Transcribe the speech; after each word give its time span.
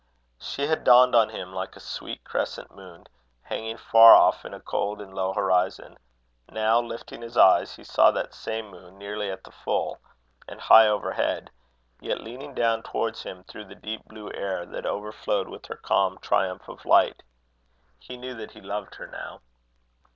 She 0.39 0.65
had 0.65 0.83
dawned 0.83 1.13
on 1.13 1.29
him 1.29 1.53
like 1.53 1.75
a 1.75 1.79
sweet 1.79 2.23
crescent 2.23 2.73
moon, 2.75 3.05
hanging 3.43 3.77
far 3.77 4.15
off 4.15 4.43
in 4.45 4.51
a 4.51 4.59
cold 4.59 4.99
and 4.99 5.13
low 5.13 5.31
horizon: 5.31 5.99
now, 6.51 6.79
lifting 6.81 7.21
his 7.21 7.37
eyes, 7.37 7.75
he 7.75 7.83
saw 7.83 8.09
that 8.09 8.33
same 8.33 8.71
moon 8.71 8.97
nearly 8.97 9.29
at 9.29 9.43
the 9.43 9.51
full, 9.51 9.99
and 10.47 10.59
high 10.59 10.87
overhead, 10.87 11.51
yet 11.99 12.19
leaning 12.23 12.55
down 12.55 12.81
towards 12.81 13.21
him 13.21 13.43
through 13.43 13.65
the 13.65 13.75
deep 13.75 14.03
blue 14.05 14.31
air, 14.33 14.65
that 14.65 14.87
overflowed 14.87 15.47
with 15.47 15.67
her 15.67 15.77
calm 15.77 16.17
triumph 16.19 16.67
of 16.67 16.83
light. 16.83 17.21
He 17.99 18.17
knew 18.17 18.33
that 18.33 18.53
he 18.53 18.59
loved 18.61 18.95
her 18.95 19.05
now. 19.05 19.41